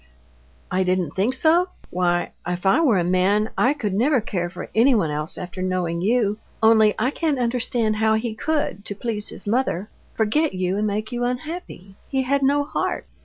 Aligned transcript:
"I 0.71 0.81
didn't 0.81 1.11
think 1.15 1.35
so? 1.35 1.67
Why, 1.91 2.31
if 2.47 2.65
I 2.65 2.81
were 2.81 2.97
a 2.97 3.03
man, 3.03 3.51
I 3.55 3.73
could 3.75 3.93
never 3.93 4.19
care 4.19 4.49
for 4.49 4.67
anyone 4.73 5.11
else 5.11 5.37
after 5.37 5.61
knowing 5.61 6.01
you. 6.01 6.39
Only 6.63 6.95
I 6.97 7.11
can't 7.11 7.37
understand 7.37 7.97
how 7.97 8.15
he 8.15 8.33
could, 8.33 8.83
to 8.85 8.95
please 8.95 9.29
his 9.29 9.45
mother, 9.45 9.89
forget 10.15 10.55
you 10.55 10.75
and 10.75 10.87
make 10.87 11.11
you 11.11 11.23
unhappy; 11.23 11.97
he 12.07 12.23
had 12.23 12.41
no 12.41 12.63
heart." 12.63 13.05